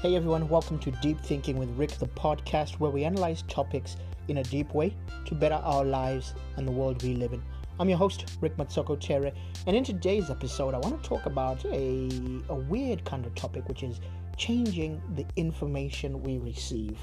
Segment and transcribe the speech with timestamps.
[0.00, 3.96] Hey everyone, welcome to Deep Thinking with Rick, the podcast where we analyze topics
[4.28, 7.42] in a deep way to better our lives and the world we live in.
[7.80, 9.32] I'm your host, Rick Matsoko Tere,
[9.66, 12.08] and in today's episode, I want to talk about a,
[12.48, 13.98] a weird kind of topic, which is
[14.36, 16.96] changing the information we receive.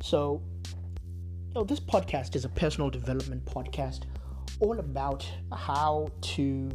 [0.00, 0.40] So,
[1.48, 4.04] you know, this podcast is a personal development podcast
[4.60, 6.70] all about how to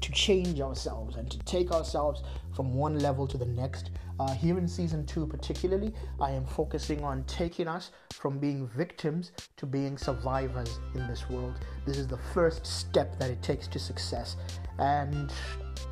[0.00, 2.22] to change ourselves and to take ourselves
[2.54, 3.90] from one level to the next.
[4.20, 9.32] Uh, here in season two, particularly, I am focusing on taking us from being victims
[9.56, 11.54] to being survivors in this world.
[11.86, 14.36] This is the first step that it takes to success.
[14.78, 15.32] And,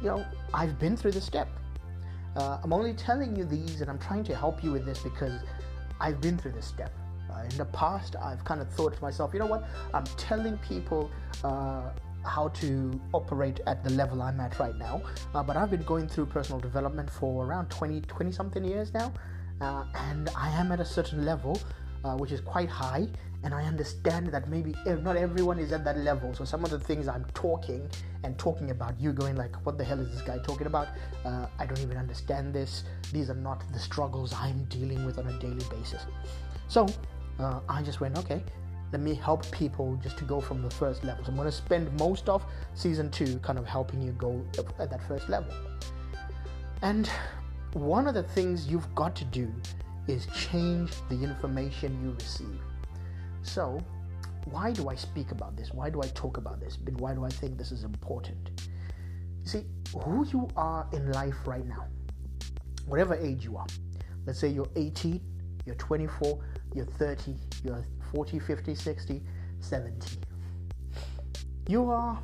[0.02, 1.48] you know, I've been through the step.
[2.36, 5.40] Uh, I'm only telling you these and I'm trying to help you with this because
[6.00, 6.92] I've been through this step.
[7.30, 9.68] Uh, in the past, I've kind of thought to myself, you know what?
[9.94, 11.10] I'm telling people
[11.44, 11.90] uh,
[12.26, 15.02] how to operate at the level I'm at right now.
[15.34, 19.12] Uh, but I've been going through personal development for around 20, 20 something years now.
[19.60, 21.58] Uh, and I am at a certain level,
[22.04, 23.08] uh, which is quite high.
[23.44, 26.34] And I understand that maybe not everyone is at that level.
[26.34, 27.88] So some of the things I'm talking
[28.24, 30.88] and talking about, you going like, what the hell is this guy talking about?
[31.24, 32.82] Uh, I don't even understand this.
[33.12, 36.02] These are not the struggles I'm dealing with on a daily basis.
[36.68, 36.86] So
[37.38, 38.42] uh, I just went, okay,
[38.92, 41.24] let me help people just to go from the first level.
[41.24, 44.44] So I'm going to spend most of season two kind of helping you go
[44.78, 45.52] at that first level.
[46.82, 47.10] And
[47.72, 49.52] one of the things you've got to do
[50.06, 52.60] is change the information you receive.
[53.42, 53.80] So,
[54.46, 55.72] why do I speak about this?
[55.72, 56.76] Why do I talk about this?
[56.76, 58.70] But why do I think this is important?
[59.42, 59.64] See,
[60.00, 61.86] who you are in life right now,
[62.86, 63.66] whatever age you are,
[64.24, 65.20] let's say you're 18,
[65.64, 66.38] you're 24,
[66.74, 67.34] you're 30,
[67.64, 69.22] you're 40, 50, 60,
[69.60, 70.18] 70.
[71.68, 72.22] You are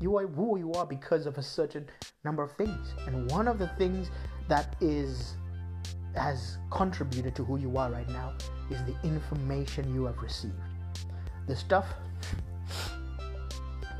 [0.00, 1.86] you are who you are because of a certain
[2.24, 2.94] number of things.
[3.06, 4.10] And one of the things
[4.48, 5.36] that is
[6.16, 8.32] has contributed to who you are right now
[8.70, 10.54] is the information you have received.
[11.46, 11.86] The stuff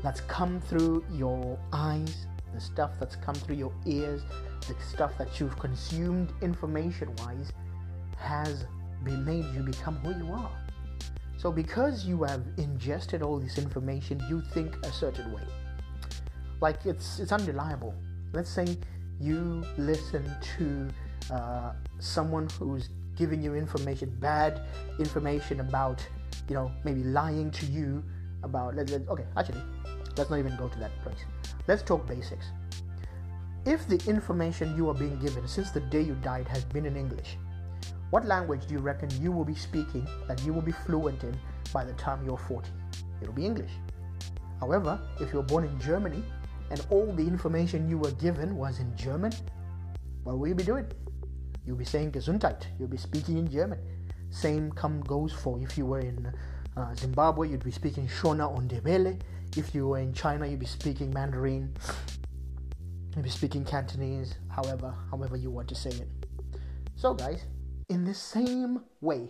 [0.03, 4.23] that's come through your eyes, the stuff that's come through your ears,
[4.67, 7.51] the stuff that you've consumed information wise
[8.17, 8.65] has
[9.03, 10.51] made you become who you are.
[11.41, 15.41] So, because you have ingested all this information, you think a certain way.
[16.61, 17.95] Like it's it's undeniable.
[18.31, 18.77] Let's say
[19.19, 20.23] you listen
[20.57, 24.61] to uh, someone who's giving you information, bad
[24.99, 26.07] information about,
[26.47, 28.03] you know, maybe lying to you
[28.43, 28.75] about.
[28.75, 29.63] Let, let, okay, actually,
[30.17, 31.25] let's not even go to that place.
[31.67, 32.45] Let's talk basics.
[33.65, 36.95] If the information you are being given since the day you died has been in
[36.95, 37.37] English,
[38.11, 41.35] what language do you reckon you will be speaking that you will be fluent in
[41.73, 42.69] by the time you're 40?
[43.21, 43.71] It'll be English.
[44.59, 46.23] However, if you're born in Germany
[46.69, 49.31] and all the information you were given was in German,
[50.23, 50.85] what will you be doing?
[51.65, 52.65] You'll be saying Gesundheit.
[52.77, 53.79] You'll be speaking in German.
[54.29, 56.33] Same come goes for if you were in
[56.75, 59.21] uh, Zimbabwe, you'd be speaking Shona or Ndebele.
[59.55, 61.73] If you were in China, you'd be speaking Mandarin.
[63.15, 64.35] You'd be speaking Cantonese.
[64.49, 66.09] However, however you want to say it.
[66.95, 67.43] So, guys,
[67.91, 69.29] in the same way.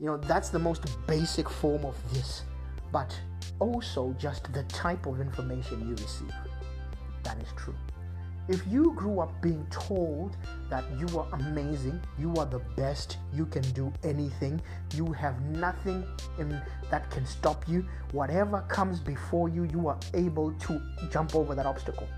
[0.00, 2.42] You know, that's the most basic form of this,
[2.90, 3.14] but
[3.58, 6.32] also just the type of information you receive.
[7.22, 7.74] That is true.
[8.48, 10.38] If you grew up being told
[10.70, 14.62] that you are amazing, you are the best, you can do anything,
[14.94, 16.02] you have nothing
[16.38, 16.58] in,
[16.90, 21.66] that can stop you, whatever comes before you, you are able to jump over that
[21.66, 22.08] obstacle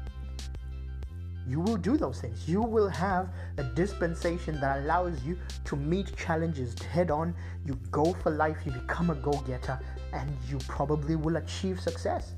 [1.49, 2.49] you will do those things.
[2.49, 7.35] You will have a dispensation that allows you to meet challenges head on.
[7.65, 9.81] You go for life, you become a go getter,
[10.13, 12.35] and you probably will achieve success.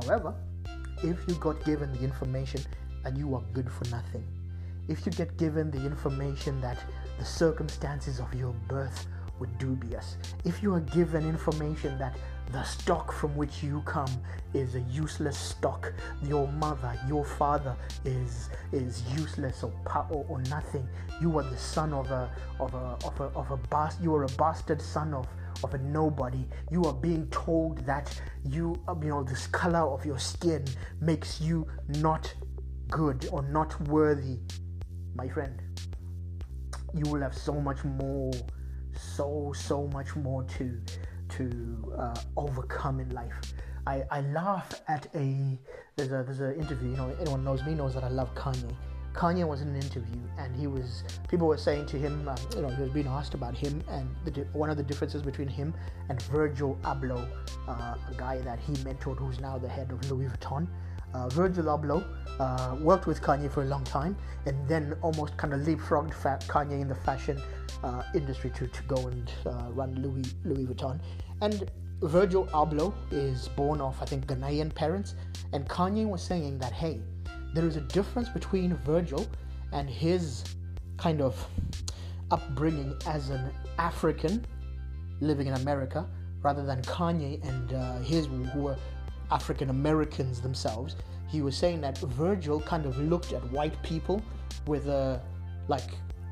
[0.00, 0.34] However,
[1.02, 2.60] if you got given the information
[3.04, 4.26] that you are good for nothing,
[4.88, 6.78] if you get given the information that
[7.18, 9.06] the circumstances of your birth
[9.38, 12.16] were dubious, if you are given information that
[12.52, 14.10] the stock from which you come
[14.52, 15.92] is a useless stock.
[16.22, 19.72] Your mother, your father is is useless or
[20.10, 20.88] or, or nothing.
[21.20, 24.00] You are the son of a of a of a of a bast.
[24.00, 25.26] You are a bastard son of
[25.62, 26.44] of a nobody.
[26.70, 30.64] You are being told that you um, you know this color of your skin
[31.00, 32.32] makes you not
[32.90, 34.38] good or not worthy,
[35.14, 35.60] my friend.
[36.94, 38.30] You will have so much more,
[38.98, 40.80] so so much more to
[41.30, 43.54] to uh, overcome in life.
[43.86, 45.58] I, I laugh at a
[45.96, 46.90] there's a there's an interview.
[46.90, 48.74] You know, anyone knows me knows that I love Kanye.
[49.14, 52.62] Kanye was in an interview, and he was people were saying to him, um, you
[52.62, 55.72] know, he was being asked about him and the, one of the differences between him
[56.08, 57.28] and Virgil Abloh,
[57.68, 60.66] uh, a guy that he mentored, who's now the head of Louis Vuitton.
[61.14, 62.04] Uh, Virgil Abloh
[62.40, 64.16] uh, worked with Kanye for a long time
[64.46, 66.12] and then almost kind of leapfrogged
[66.46, 67.40] Kanye in the fashion
[67.82, 71.00] uh, industry to, to go and uh, run Louis, Louis Vuitton.
[71.40, 71.70] And
[72.02, 75.14] Virgil Abloh is born of, I think, Ghanaian parents.
[75.52, 77.00] And Kanye was saying that, hey,
[77.54, 79.26] there is a difference between Virgil
[79.72, 80.44] and his
[80.96, 81.46] kind of
[82.30, 84.44] upbringing as an African
[85.20, 86.06] living in America
[86.42, 88.76] rather than Kanye and uh, his who were
[89.30, 90.96] African Americans themselves.
[91.28, 94.22] He was saying that Virgil kind of looked at white people
[94.66, 95.20] with a
[95.68, 95.90] like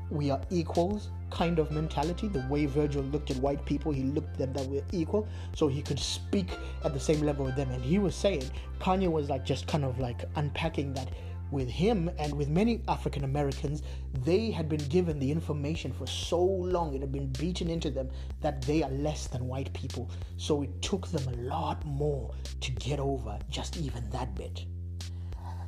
[0.09, 2.27] we are equals kind of mentality.
[2.27, 5.67] The way Virgil looked at white people, he looked at them that were equal, so
[5.67, 6.47] he could speak
[6.83, 7.71] at the same level with them.
[7.71, 8.43] And he was saying
[8.79, 11.09] Kanye was like just kind of like unpacking that
[11.53, 13.83] with him and with many African Americans,
[14.25, 18.09] they had been given the information for so long, it had been beaten into them
[18.41, 20.09] that they are less than white people.
[20.35, 24.65] So it took them a lot more to get over just even that bit.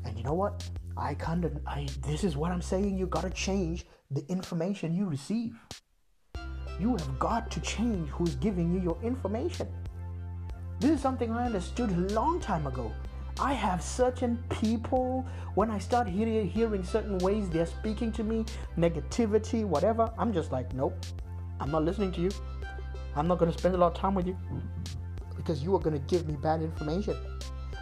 [0.03, 0.67] And you know what?
[0.97, 1.15] I
[1.45, 2.97] of, I this is what I'm saying.
[2.97, 5.55] You gotta change the information you receive.
[6.79, 9.67] You have got to change who's giving you your information.
[10.79, 12.91] This is something I understood a long time ago.
[13.39, 18.45] I have certain people, when I start hearing, hearing certain ways they're speaking to me,
[18.77, 20.97] negativity, whatever, I'm just like, nope,
[21.59, 22.31] I'm not listening to you.
[23.15, 24.37] I'm not going to spend a lot of time with you
[25.35, 27.15] because you are going to give me bad information.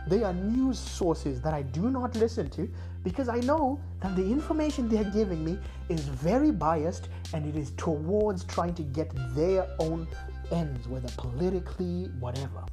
[0.08, 2.68] They are news sources that I do not listen to
[3.04, 7.72] because I know that the information they're giving me is very biased and it is
[7.78, 10.08] towards trying to get their own
[10.52, 12.66] ends, whether politically, whatever.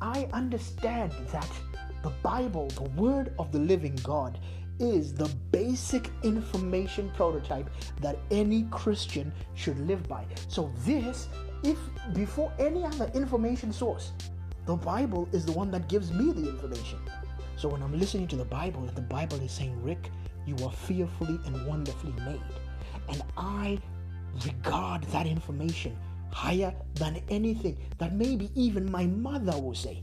[0.00, 1.50] I understand that
[2.04, 4.38] the Bible, the Word of the living God,
[4.78, 7.70] is the basic information prototype
[8.02, 10.26] that any Christian should live by.
[10.48, 11.28] So, this,
[11.62, 11.78] if
[12.12, 14.12] before any other information source,
[14.66, 16.98] the Bible is the one that gives me the information.
[17.56, 20.10] So, when I'm listening to the Bible, and the Bible is saying, Rick,
[20.44, 22.42] you are fearfully and wonderfully made.
[23.08, 23.78] And I
[24.44, 25.96] regard that information
[26.30, 30.02] higher than anything that maybe even my mother will say.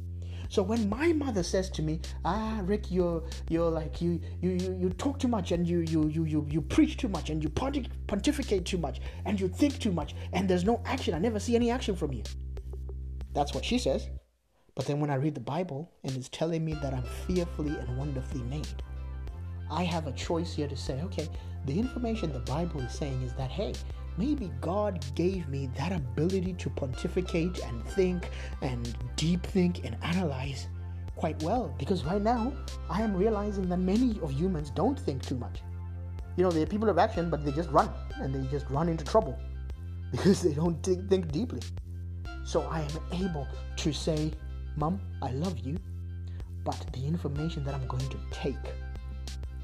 [0.51, 4.77] So when my mother says to me, "Ah, Rick, you're you're like you you you,
[4.81, 7.47] you talk too much and you you you you you preach too much and you
[7.47, 11.13] pontificate too much and you think too much and there's no action.
[11.13, 12.23] I never see any action from you."
[13.33, 14.09] That's what she says.
[14.75, 17.97] But then when I read the Bible and it's telling me that I'm fearfully and
[17.97, 18.83] wonderfully made,
[19.71, 21.29] I have a choice here to say, okay,
[21.65, 23.73] the information the Bible is saying is that, hey,
[24.17, 28.29] maybe God gave me that ability to pontificate and think
[28.61, 30.67] and deep think and analyze
[31.15, 32.53] quite well because right now
[32.89, 35.61] I am realizing that many of humans don't think too much.
[36.35, 39.05] You know, they're people of action, but they just run and they just run into
[39.05, 39.37] trouble
[40.11, 41.61] because they don't think, think deeply.
[42.43, 43.47] So I am able
[43.77, 44.31] to say,
[44.75, 45.77] Mom, I love you,
[46.63, 48.55] but the information that I'm going to take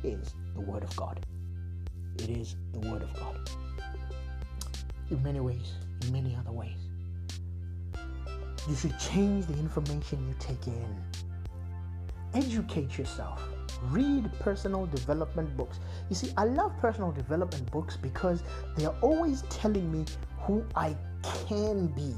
[0.04, 1.26] is the Word of God.
[2.20, 3.50] It is the Word of God
[5.10, 5.74] in many ways,
[6.04, 6.78] in many other ways.
[8.68, 11.04] You should change the information you take in.
[12.34, 13.42] Educate yourself.
[13.84, 15.80] Read personal development books.
[16.10, 18.44] You see, I love personal development books because
[18.76, 20.06] they are always telling me
[20.40, 20.96] who I
[21.48, 22.14] can be.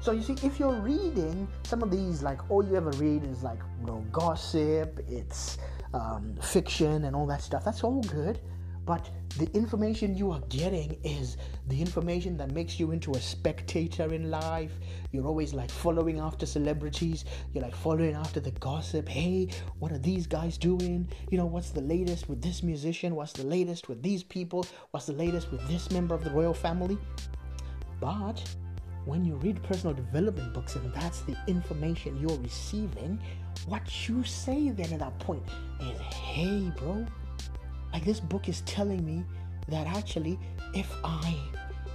[0.00, 3.42] So you see, if you're reading some of these, like all you ever read is
[3.42, 5.58] like you know gossip, it's
[5.94, 7.64] um, fiction and all that stuff.
[7.64, 8.40] That's all good.
[8.84, 11.36] But the information you are getting is
[11.68, 14.72] the information that makes you into a spectator in life.
[15.10, 17.24] You're always like following after celebrities.
[17.52, 19.08] You're like following after the gossip.
[19.08, 19.48] Hey,
[19.78, 21.08] what are these guys doing?
[21.30, 23.14] You know, what's the latest with this musician?
[23.14, 24.66] What's the latest with these people?
[24.90, 26.98] What's the latest with this member of the royal family?
[28.00, 28.44] But
[29.06, 33.18] when you read personal development books and that's the information you're receiving,
[33.66, 35.42] what you say then at that point
[35.80, 37.06] is, hey, bro
[37.94, 39.24] like this book is telling me
[39.68, 40.38] that actually
[40.74, 41.34] if i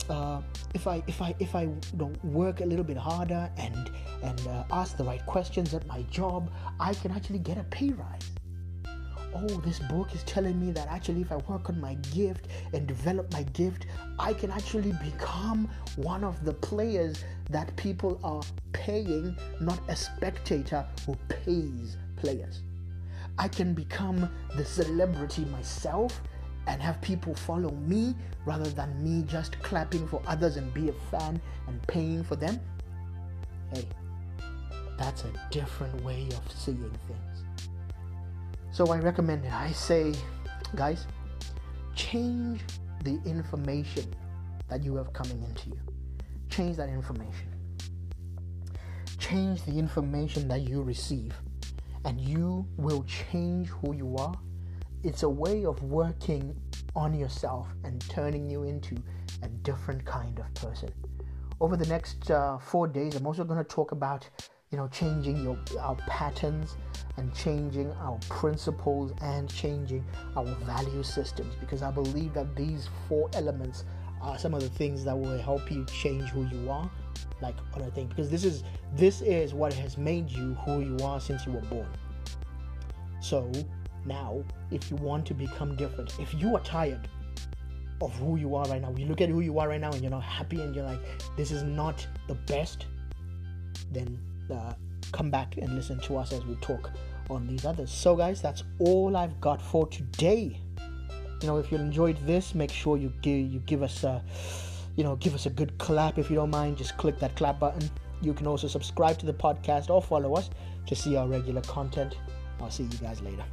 [0.10, 0.42] uh,
[0.74, 1.70] if I if I if I
[2.24, 3.92] work a little bit harder and
[4.24, 7.90] and uh, ask the right questions at my job, I can actually get a pay
[7.90, 8.32] rise.
[9.36, 12.88] Oh, this book is telling me that actually if I work on my gift and
[12.88, 13.86] develop my gift,
[14.18, 18.42] I can actually become one of the players that people are
[18.74, 22.64] paying, not a spectator who pays players.
[23.40, 26.22] I can become the celebrity myself
[26.68, 28.14] and have people follow me
[28.46, 32.60] rather than me just clapping for others and be a fan and paying for them.
[33.74, 33.88] Hey,
[34.98, 37.70] that's a different way of seeing things.
[38.72, 39.54] So I recommend it.
[39.54, 40.14] I say,
[40.76, 41.08] guys,
[41.96, 42.60] change
[43.06, 44.14] the information
[44.68, 45.80] that you have coming into you.
[46.50, 47.48] Change that information.
[49.18, 51.34] Change the information that you receive
[52.06, 54.36] and you will change who you are.
[55.04, 56.56] It's a way of working
[56.96, 58.96] on yourself and turning you into
[59.44, 60.90] a different kind of person.
[61.62, 64.28] Over the next uh, four days, I'm also going to talk about
[64.72, 66.78] you know changing your our patterns
[67.18, 73.30] and changing our principles and changing our value systems because I believe that these four
[73.34, 73.86] elements
[74.22, 76.90] are some of the things that will help you change who you are
[77.42, 78.64] like other things because this is
[78.96, 81.88] this is what has made you who you are since you were born.
[83.22, 83.52] So
[84.06, 87.08] now if you want to become different if you are tired
[88.02, 90.02] of who you are right now you look at who you are right now and
[90.02, 91.02] you're not happy and you're like
[91.36, 92.86] this is not the best
[93.92, 94.18] then
[94.52, 94.74] uh,
[95.12, 96.92] come back and listen to us as we talk
[97.30, 97.92] on these others.
[97.92, 100.60] So guys that's all i've got for today.
[101.42, 104.24] You know if you enjoyed this make sure you give you give us a
[105.00, 106.78] you know give us a good clap if you don't mind.
[106.78, 107.90] Just click that clap button.
[108.22, 110.50] You can also subscribe to the podcast or follow us
[110.88, 112.18] to see our regular content.
[112.60, 113.46] I'll see you guys later